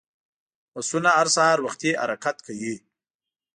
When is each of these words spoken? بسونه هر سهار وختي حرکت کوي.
بسونه 0.73 1.09
هر 1.17 1.27
سهار 1.35 1.59
وختي 1.61 1.91
حرکت 2.01 2.37
کوي. 2.47 2.75